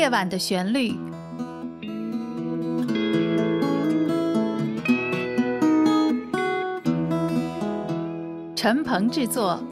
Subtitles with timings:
[0.00, 0.94] 夜晚的旋律。
[8.56, 9.62] 陈鹏制作，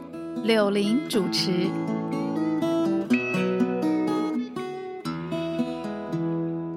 [0.43, 1.67] 柳林主持。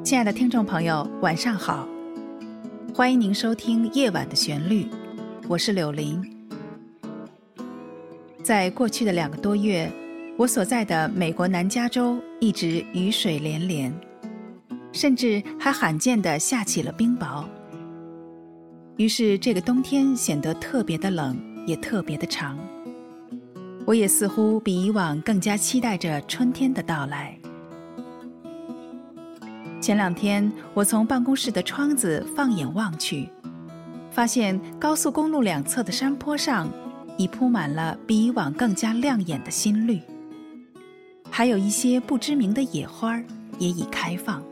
[0.02, 1.86] 亲爱的听众朋友，晚上好！
[2.94, 4.84] 欢迎您收听《夜晚的旋律》，
[5.46, 6.22] 我是柳林。
[8.42, 9.92] 在过去的两个多月，
[10.42, 13.94] 我所在的美国南加州一直雨水连连，
[14.90, 17.44] 甚至还罕见的下起了冰雹。
[18.96, 22.58] 于是，这个冬天显得特别的冷，也特别的长。
[23.86, 27.38] 我也似乎比以往更加期待着春天的到来。
[29.80, 33.28] 前两天，我从办公室的窗子放眼望去，
[34.10, 36.68] 发现高速公路两侧的山坡上
[37.16, 40.00] 已铺满了比以往更加亮眼的新绿，
[41.34, 43.18] 还有一些不知名的野花
[43.58, 44.44] 也已开放。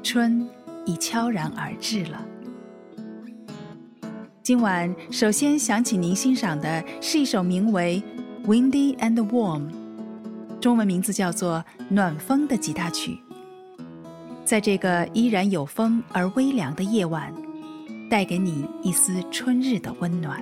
[0.00, 0.48] 春
[0.86, 2.24] 已悄然而至了。
[4.44, 8.00] 今晚首先想请您欣赏的是一首名为
[8.46, 9.62] 《Windy and Warm》，
[10.60, 13.18] 中文名字叫做《暖风》的吉他曲。
[14.44, 17.34] 在这个依然有风而微凉的夜晚，
[18.08, 20.40] 带给你一丝春日的温暖。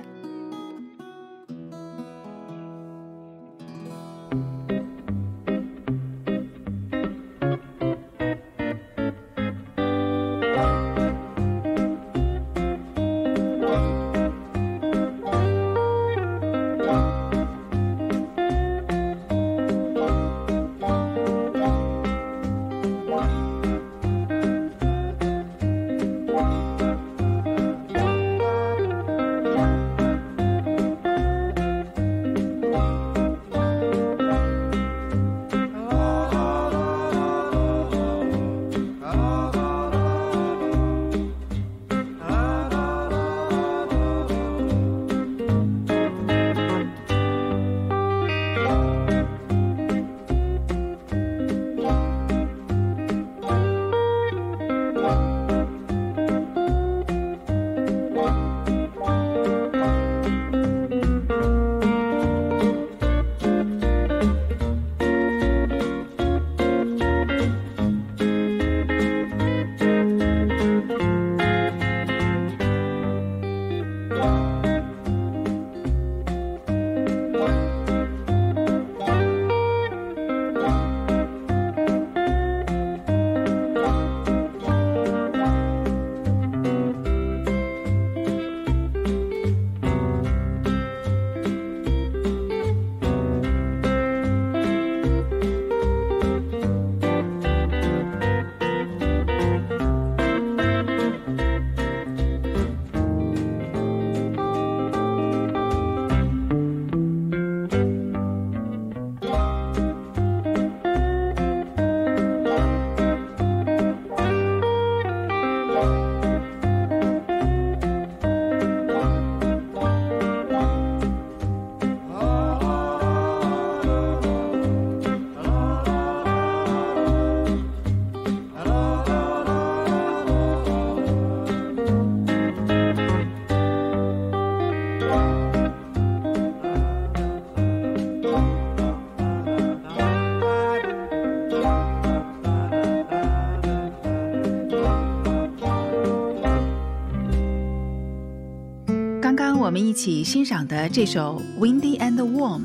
[149.93, 152.61] 一起欣赏的这首《Windy and Warm》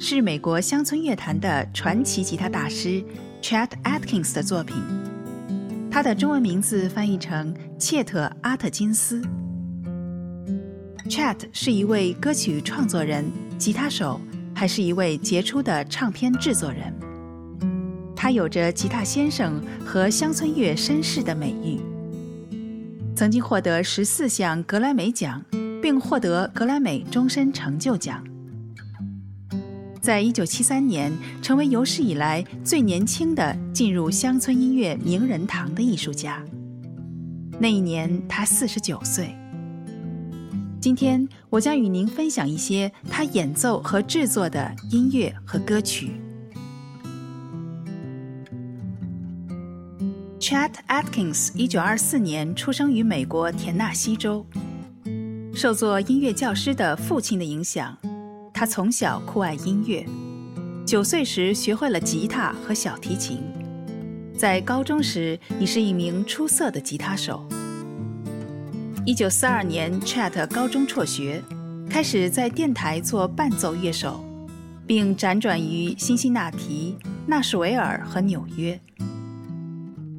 [0.00, 3.04] 是美国乡村乐坛的传奇吉他大师
[3.42, 4.76] Chet Atkins 的作品。
[5.90, 9.20] 他的中文名字翻译成切特·阿特金斯。
[11.10, 13.22] Chet 是一位歌曲创作人、
[13.58, 14.18] 吉他手，
[14.54, 16.90] 还是一位杰出的唱片制作人。
[18.16, 21.78] 他有着“吉他先生”和乡村乐绅士的美誉，
[23.14, 25.44] 曾经获得十四项格莱美奖。
[25.82, 28.24] 并获得格莱美终身成就奖。
[30.00, 31.12] 在一九七三年，
[31.42, 36.42] 成为有史以来最年轻的进入乡村音乐名人堂的艺术家。
[37.60, 39.34] 那一年，他四十九岁。
[40.80, 46.12] 今天，我将与您分享一些他演奏和制作的音乐和歌曲。
[50.40, 54.44] Chet Atkins 一九二四年出生于美国田纳西州。
[55.54, 57.94] 受做音乐教师的父亲的影响，
[58.54, 60.04] 他从小酷爱音乐。
[60.86, 63.38] 九岁时学会了吉他和小提琴，
[64.34, 67.46] 在高中时已是一名出色的吉他手。
[69.04, 71.42] 一九四二年，Chet 高中辍学，
[71.88, 74.24] 开始在电台做伴奏乐手，
[74.86, 76.96] 并辗转于辛辛那提、
[77.26, 78.80] 纳什维尔和纽约。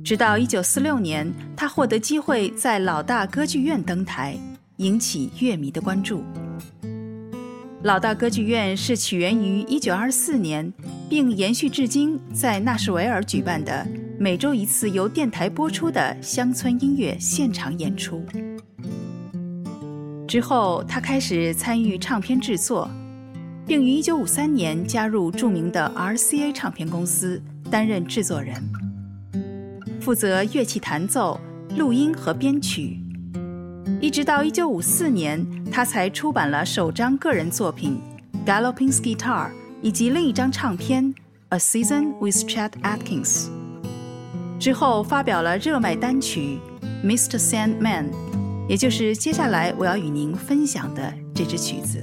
[0.03, 4.37] 直到一九四六年，他获得机会在老大歌剧院登台，
[4.77, 6.23] 引起乐迷的关注。
[7.83, 10.71] 老大歌剧院是起源于一九二四年，
[11.09, 13.85] 并延续至今，在纳什维尔举办的
[14.17, 18.23] 每周一次由电台播出的乡村音乐现场演出。
[20.25, 22.89] 之后，他开始参与唱片制作，
[23.67, 28.55] 并于一九五三年加入著名的 RCA 唱片公司，担任制作人。
[29.99, 31.39] 负责乐器弹奏、
[31.77, 33.02] 录音和编曲，
[33.99, 37.99] 一直到一九五四年，他才出版了首张个人作品
[38.47, 39.47] 《Galloping's Guitar》，
[39.81, 41.05] 以及另一张唱片
[41.49, 43.45] 《A Season with chat Atkins》。
[44.59, 46.59] 之后发表了热卖单曲
[47.05, 47.37] 《Mr.
[47.37, 48.03] Sandman》，
[48.69, 52.01] 也就是接下来我要与您分享的这支曲子。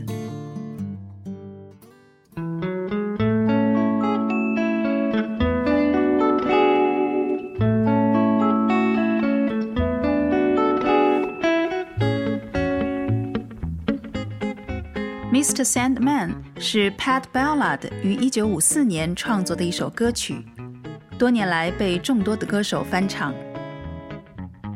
[15.64, 20.44] Sandman 是 Pat Ballard 于1954年创作的一首歌曲，
[21.18, 23.34] 多年来被众多的歌手翻唱。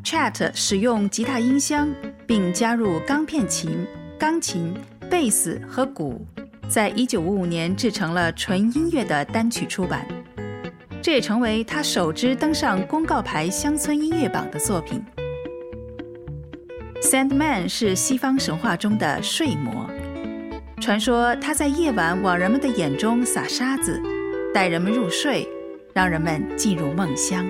[0.05, 1.89] Chet 使用吉他音箱，
[2.27, 3.87] 并加入钢片琴、
[4.19, 4.75] 钢琴、
[5.11, 6.27] 贝斯和鼓，
[6.69, 10.07] 在1955年制成了纯音乐的单曲出版，
[11.03, 15.03] 这也成为他首支登上公告牌乡村音乐榜的作品。
[17.01, 19.87] Sandman 是西方神话中的睡魔。
[20.85, 23.99] 传说他在夜晚往人们的眼中撒沙子，
[24.53, 25.49] 带人们入睡，
[25.95, 27.43] 让人们进入梦乡。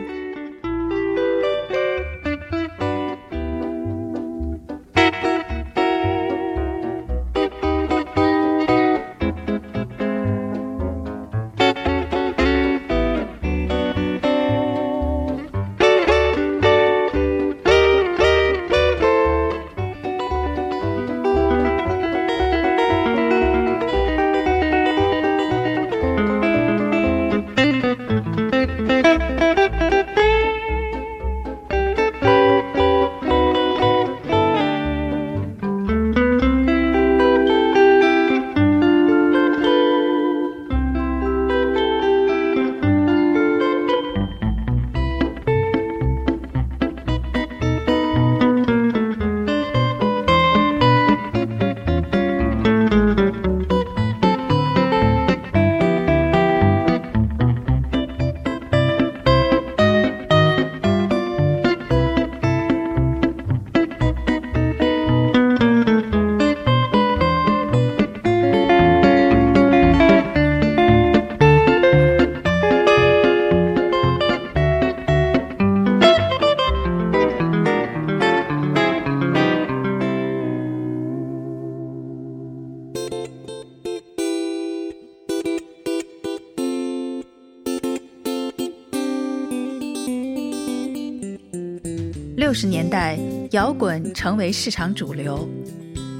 [92.65, 93.19] 年代，
[93.51, 95.49] 摇滚成为市场主流，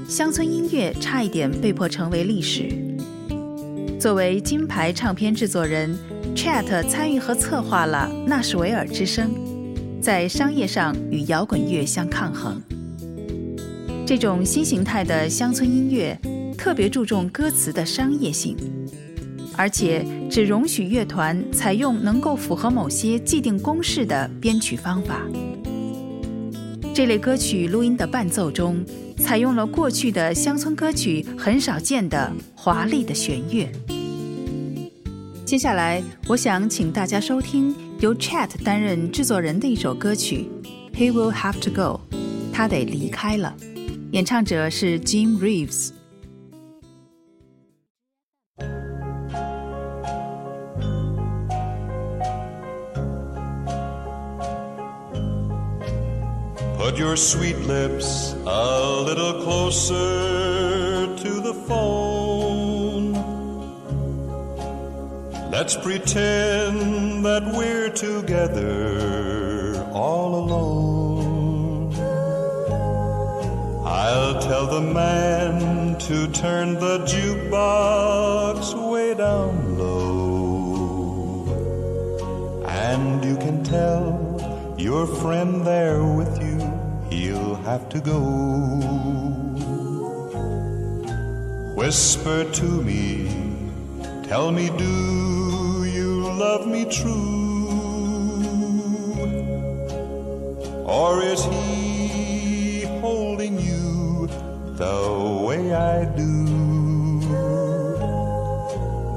[0.07, 2.69] 乡村音乐差一点被迫成为历史。
[3.99, 5.97] 作为金牌唱片制作人
[6.35, 9.31] ，Chet 参与和策划了《纳什维尔之声》，
[10.01, 12.61] 在商业上与摇滚乐相抗衡。
[14.05, 16.15] 这种新形态的乡村音乐
[16.55, 18.55] 特别注重歌词的商业性，
[19.57, 25.21] 而且只容许乐团采用能够符合某些既定公式的编曲方法。
[26.95, 28.81] 这类歌曲录音的伴奏中，
[29.17, 33.69] 采用了过去的乡村歌曲很少见的华丽的弦乐。
[35.43, 40.47] 接下来，我想请大家收听由 Chat 担任制作人的一首歌曲
[40.97, 41.99] 《He Will Have to Go》，
[42.53, 43.53] 他得离开了。
[44.11, 45.89] 演唱者是 Jim Reeves。
[56.85, 63.13] Put your sweet lips a little closer to the phone.
[65.49, 71.95] Let's pretend that we're together all alone.
[73.83, 81.47] I'll tell the man to turn the jukebox way down low.
[82.67, 86.44] And you can tell your friend there with you
[87.65, 88.19] have to go.
[91.75, 93.27] Whisper to me,
[94.23, 97.33] tell me, do you love me true?
[100.85, 104.27] Or is he holding you
[104.83, 104.99] the
[105.47, 106.45] way I do?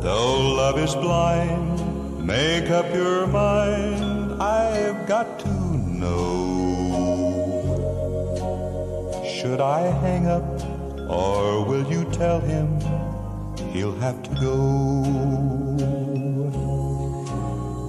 [0.00, 5.52] Though love is blind, make up your mind, I've got to
[6.02, 6.38] know.
[9.40, 10.42] Should I hang up,
[11.09, 12.66] or will you tell him
[13.73, 15.04] he'll have to go?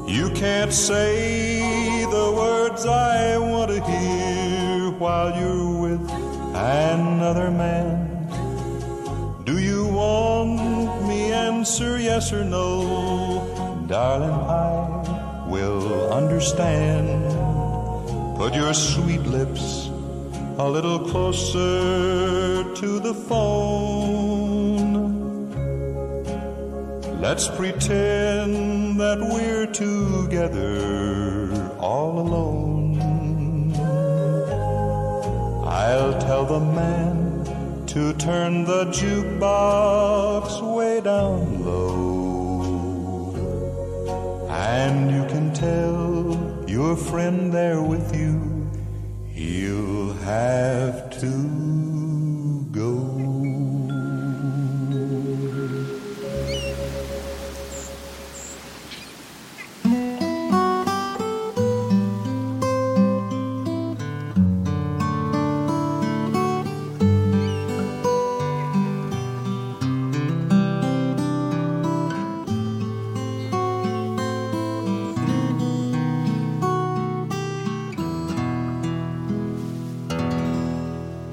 [0.07, 6.07] You can't say the words I want to hear while you're with
[6.53, 8.29] another man.
[9.43, 13.87] Do you want me answer yes or no?
[13.87, 17.07] Darling, I will understand.
[18.37, 19.88] Put your sweet lips
[20.59, 24.99] a little closer to the phone.
[27.21, 31.47] Let's pretend that we're together
[31.79, 32.99] all alone.
[35.65, 43.29] I'll tell the man to turn the jukebox way down low.
[44.49, 48.48] And you can tell your friend there with you,
[49.39, 51.68] he'll have to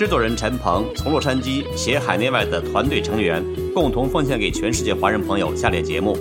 [0.00, 5.54] 制作人陈鹏从洛杉矶携海内外的团队成员，共同奉献给全世界华人朋友。
[5.54, 6.16] 下列节目：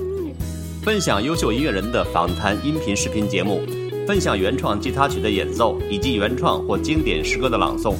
[0.83, 3.61] 分享优秀音乐人的访谈音频视频节目。
[4.05, 7.95] 分享原创吉他曲的演奏以及原创或经典诗歌的朗诵，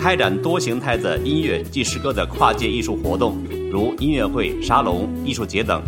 [0.00, 3.38] 开展多形态的音乐及诗歌的跨界艺术活动，
[3.72, 5.82] 如音乐会、沙龙、艺术节等，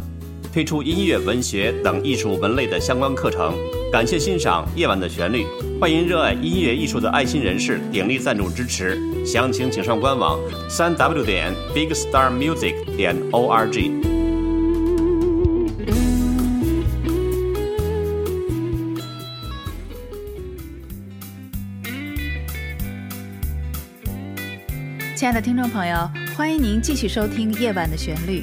[0.53, 3.55] 推出音乐、文学等艺术门类的相关课程。
[3.93, 5.45] 感谢欣赏《夜晚的旋律》，
[5.81, 13.73] 欢迎热爱音乐艺术的爱心人士鼎力赞助支持，详情请上官网：三 w 点 bigstarmusic 点 org。
[25.17, 28.43] 亲爱的听众朋友，欢迎您继续收听《夜晚的旋律》。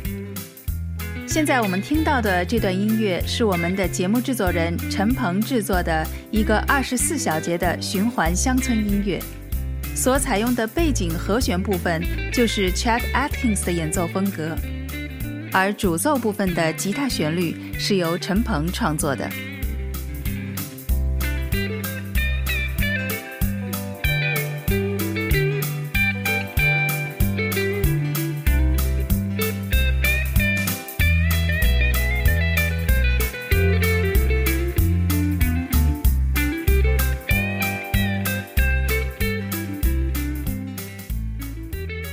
[1.38, 9.22] 现在我们听到的这段音乐是我们的节目制作人陈鹏制作的一个二十四小节的循环乡村音乐，
[9.94, 12.02] 所采用的背景和弦部分
[12.34, 14.58] 就是 Chet Atkins 的演奏风格，
[15.54, 19.30] 而主奏部分的吉他旋律是由陈鹏创作的。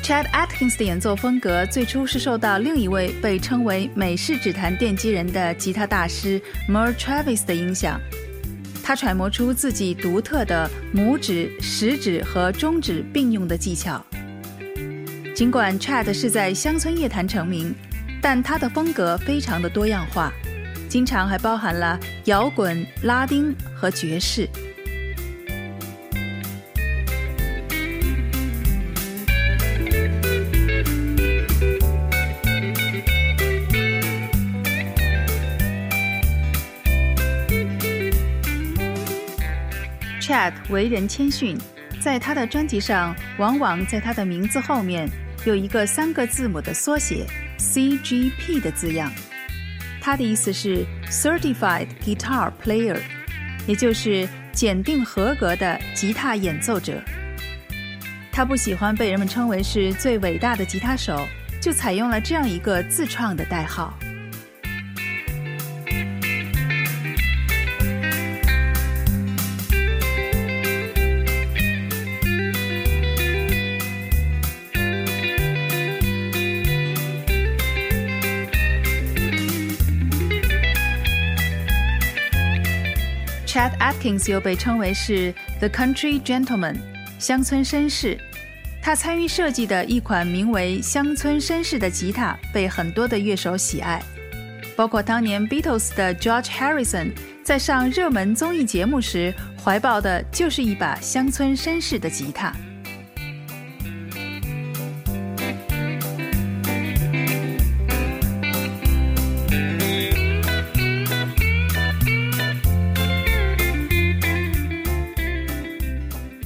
[0.04, 7.98] Chad Atkins 的演奏风格最初是受到另一位被称为美式指弹奠基人的吉他大师 Merle Travis 的影响。
[8.82, 14.04] 他揣摩出自己独特的拇指、食指和中指并用的技巧。
[15.34, 17.74] 尽管 Chad 是在乡村乐坛成名，
[18.20, 20.30] 但他的风格非常的多样化，
[20.86, 24.46] 经常还包含了摇滚、拉丁和爵士。
[40.34, 41.56] Chad 为人谦逊，
[42.00, 45.08] 在他的专辑上，往往在他的名字后面
[45.44, 47.24] 有一个三个字母的缩写
[47.56, 49.12] CGP 的字样。
[50.00, 52.98] 他的意思是 Certified Guitar Player，
[53.68, 57.00] 也就是检定合格的吉他演奏者。
[58.32, 61.24] 他不喜欢被人们称为是最伟大的吉他手，
[61.60, 63.96] 就采用了这样一个自创的代号。
[84.04, 86.76] Kings 又被称为是 The Country Gentleman，
[87.18, 88.18] 乡村绅士。
[88.82, 94.02] 他参与设计的一款名为《乡村绅士》的吉他被很多的乐手喜爱，
[94.76, 99.32] 包括当年 Beatles 的 George Harrison 在上热门综艺节目时
[99.64, 102.54] 怀抱的就是一把乡村绅士的吉他。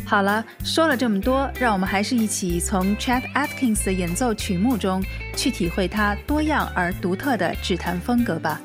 [0.09, 5.05] 好了，说了这么多，让我们还是一起从 Chet Atkins 的演奏曲目中
[5.37, 8.59] 去体会他多样而独特的指弹风格吧。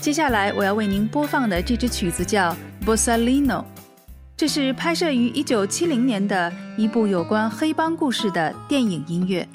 [0.00, 2.56] 接下来我要为您播放的这支曲子叫
[2.86, 3.64] Bossalino，
[4.36, 9.48] 这是拍摄于1970年的一部有关黑帮故事的电影音乐。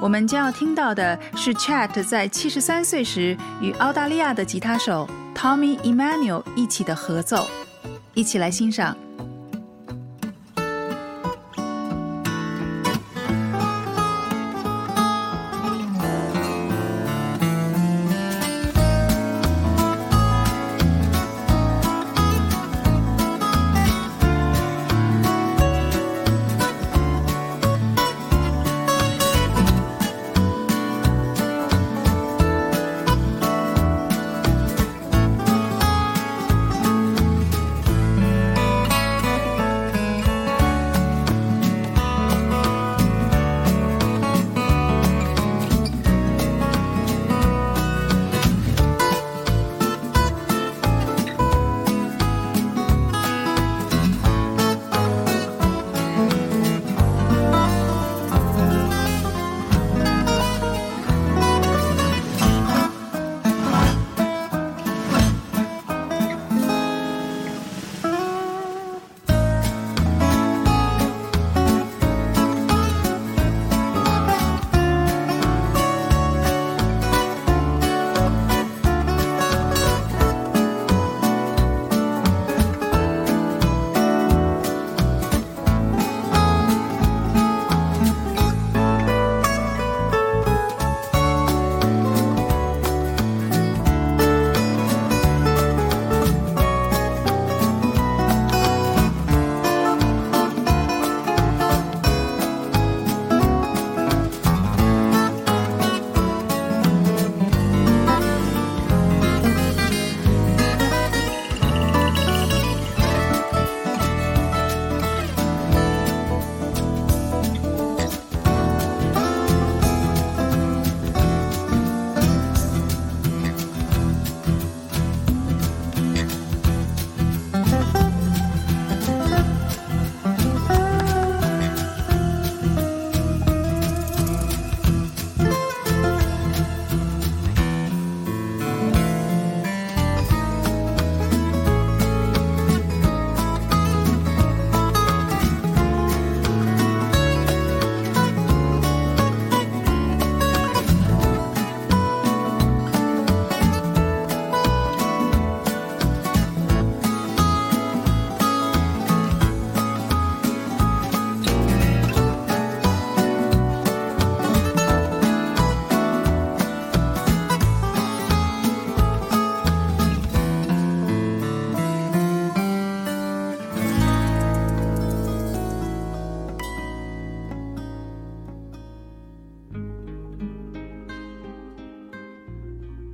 [0.00, 7.46] 我们将要听到的是 Chet 在73岁时与澳大利亚的吉他手 Tommy Emmanuel 一起的合奏，
[8.14, 8.96] 一起来欣赏。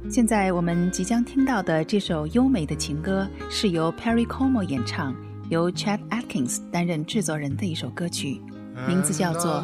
[0.10, 5.16] 现在我们即将听到的这首优美的情歌，是由 Perry Como 演唱，
[5.50, 8.42] 由 Chet Atkins 担任制作人的一首歌曲，
[8.88, 9.64] 名字叫做《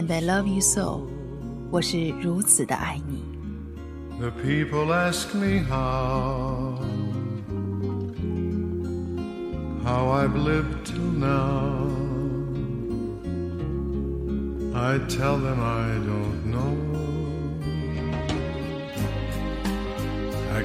[0.00, 1.00] And I Love You So》，
[1.70, 3.24] 我是如此的爱你。
[4.20, 6.78] The people ask me how,
[9.82, 11.88] how I've lived till now.
[14.74, 16.15] I tell them I don't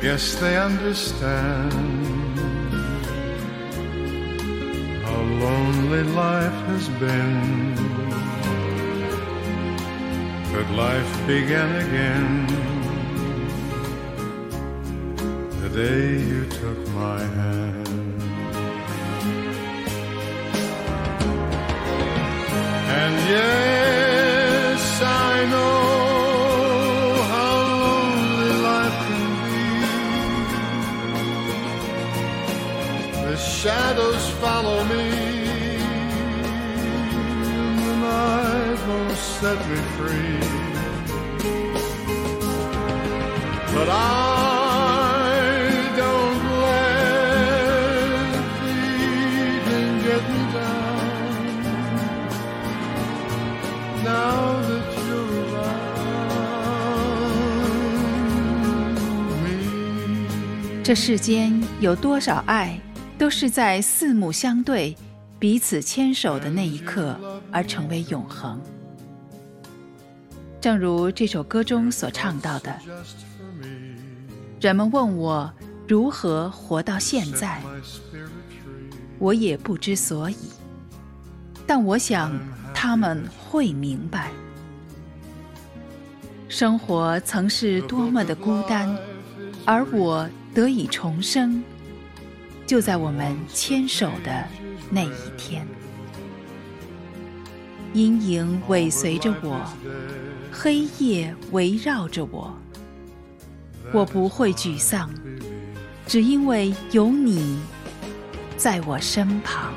[0.02, 1.72] Guess they understand
[5.04, 7.76] how lonely life has been.
[10.52, 12.46] Could life begin again?
[15.60, 17.81] The day you took my hand.
[34.88, 35.04] Me,
[37.58, 40.40] and the night won't set me free.
[43.74, 43.92] But I
[45.96, 46.90] don't let
[48.60, 48.74] the
[49.10, 51.04] evening get me down.
[54.04, 54.36] Now
[54.68, 55.92] that you're around
[59.44, 59.56] me.
[60.84, 62.78] 这世间有多少爱，
[63.22, 64.96] 都是在四目相对、
[65.38, 67.16] 彼此牵手的那一刻
[67.52, 68.60] 而成为永恒。
[70.60, 72.76] 正如这首歌中所唱到的，
[74.60, 75.48] 人们问我
[75.86, 77.62] 如何活到现在，
[79.20, 80.36] 我也不知所以，
[81.64, 82.36] 但我想
[82.74, 84.32] 他们会明白，
[86.48, 88.92] 生活曾是多么的孤单，
[89.64, 91.62] 而我得以重生，
[92.72, 94.48] 就在我们牵手的
[94.88, 95.66] 那一天。
[97.92, 99.60] 阴影尾随着我，
[100.50, 102.50] 黑夜围绕着我，
[103.92, 105.10] 我不会沮丧，
[106.06, 107.60] 只因为有你
[108.56, 109.74] 在我身旁。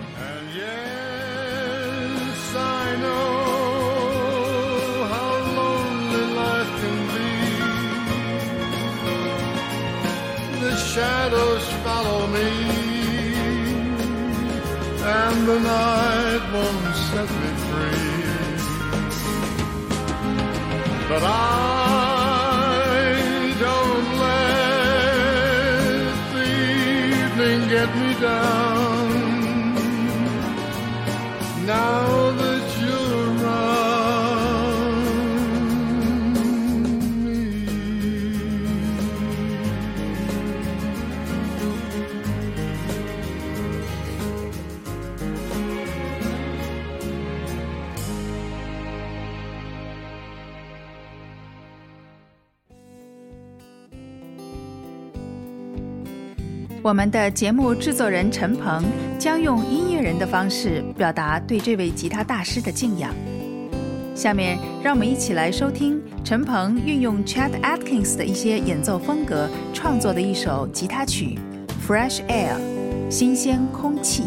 [10.96, 12.85] Shadows follow me,
[15.06, 18.26] and the night won't set me free.
[21.10, 21.34] But I
[23.60, 24.54] don't let
[26.34, 26.48] the
[27.22, 28.75] evening get me down.
[56.86, 58.86] 我们的节目制作人陈鹏
[59.18, 63.12] 将用音乐人的方式表达对这位吉他大师的敬仰。
[64.14, 71.40] 下面，让我们一起来收听陈鹏运用 Chad Atkins 的一些演奏风格创作的一首吉他曲
[71.90, 72.54] 《Fresh Air》
[73.10, 74.22] 新鲜空气。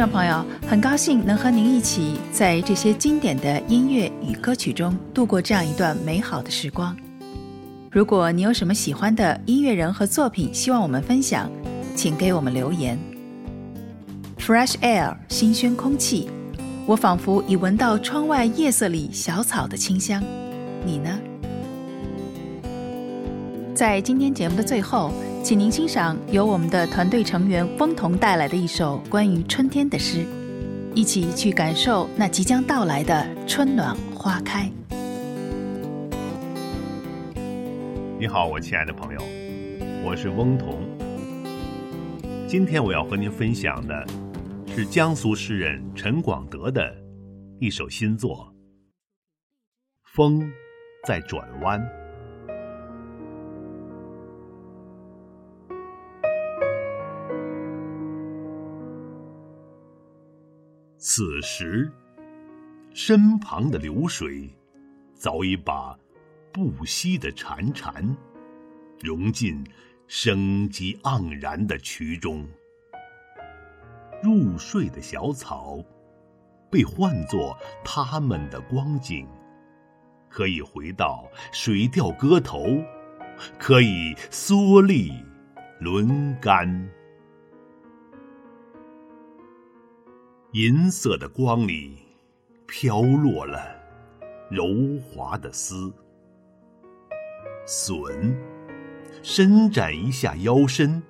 [0.00, 6.96] 众朋友，很高兴能和您一起在这些经典的音乐与歌曲中度过这样一段美好的时光。
[7.90, 11.50] 如果你有什么喜欢的音乐人和作品，希望我们分享，
[11.94, 12.98] 请给我们留言。
[14.38, 16.30] Fresh air，新鲜空气，
[16.86, 20.24] 我仿佛已闻到窗外夜色里小草的清香。
[20.82, 21.20] 你呢？
[23.74, 30.24] 在今天节目的最后，请您欣赏由我们的团队成员翁彤带来的一首关于春天的诗，
[30.94, 34.70] 一起去感受那即将到来的春暖花开。
[38.18, 39.20] 你好，我亲爱的朋友，
[40.04, 40.78] 我是翁彤。
[42.46, 44.06] 今天我要和您分享的
[44.68, 46.94] 是江苏诗人陈广德的
[47.58, 48.36] 一首新作
[50.04, 50.48] 《风
[51.06, 51.80] 在转弯》。
[61.02, 61.90] 此时，
[62.92, 64.50] 身旁的流水
[65.14, 65.98] 早已把
[66.52, 68.14] 不息的潺潺
[69.00, 69.64] 融进
[70.06, 72.46] 生机盎然的渠中。
[74.22, 75.82] 入睡的小草，
[76.70, 79.26] 被唤作他们的光景，
[80.28, 82.78] 可以回到水调歌头，
[83.58, 85.10] 可以蓑笠
[85.78, 86.90] 轮干。
[90.52, 91.96] 银色的光里，
[92.66, 93.60] 飘落了
[94.50, 94.66] 柔
[94.98, 95.92] 滑的丝。
[97.64, 98.36] 笋
[99.22, 101.00] 伸展一下腰身，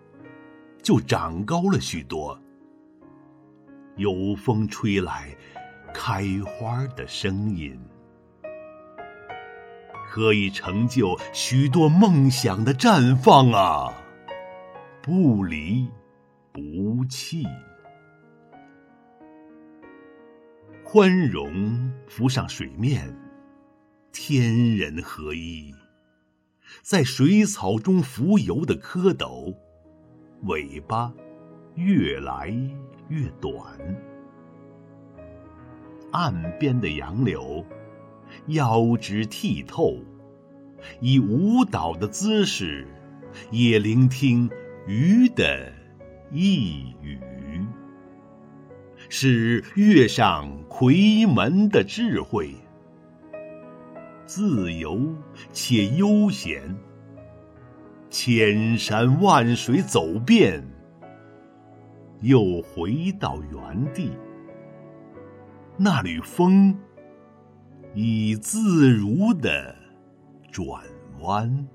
[0.83, 2.39] 就长高了许多。
[3.97, 5.35] 有风吹来
[5.95, 7.81] 开花的声音，
[10.11, 13.91] 可以成就许多梦想的绽放啊！
[15.01, 15.89] 不离
[16.53, 17.47] 不弃，
[20.93, 23.17] 宽容浮上水面，
[24.11, 25.73] 天人合一，
[26.83, 29.55] 在水草中浮游的蝌蚪，
[30.47, 31.15] 尾巴
[31.77, 32.53] 越来。
[33.09, 33.55] 越短，
[36.11, 37.65] 岸边的杨柳
[38.49, 39.97] 腰直剔透，
[41.01, 42.85] 以舞蹈的姿势，
[43.53, 44.51] 也聆听
[44.89, 45.73] 鱼的
[46.33, 47.19] 呓语，
[49.13, 52.55] 是月上夔门的智慧，
[54.25, 55.13] 自由
[55.53, 56.63] 且悠闲，
[58.09, 60.63] 千山万水走遍。
[62.21, 64.13] 又回到原地，
[65.77, 66.79] 那缕风
[67.93, 69.75] 已自如的
[70.53, 70.85] 转
[71.19, 71.67] 弯。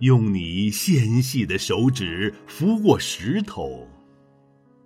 [0.00, 3.86] 用你纤细的手指拂过石头，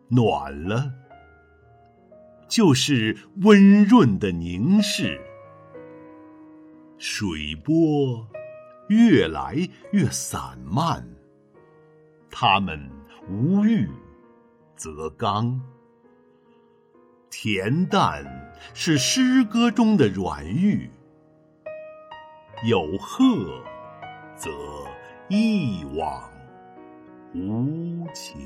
[0.09, 0.93] 暖了，
[2.49, 5.21] 就是温润的凝视。
[6.99, 8.27] 水波
[8.89, 9.57] 越来
[9.93, 11.07] 越散漫。
[12.31, 12.91] 他们
[13.29, 13.89] 无欲
[14.77, 15.61] 则刚，
[17.31, 20.91] 恬淡是诗歌中的软玉，
[22.65, 23.25] 有鹤
[24.37, 24.51] 则
[25.29, 26.31] 一往
[27.35, 28.41] 无前。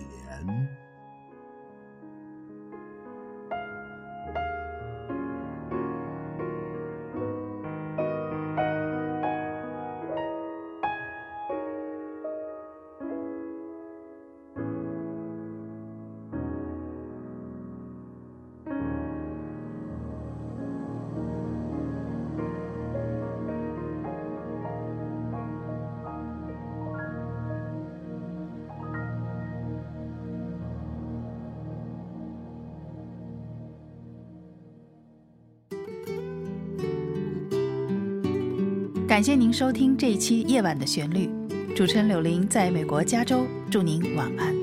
[39.20, 41.28] 感谢您收听这一期《夜晚的旋律》，
[41.76, 44.60] 主持人柳林在美国加州，祝您晚安。